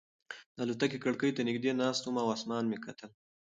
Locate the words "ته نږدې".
1.35-1.71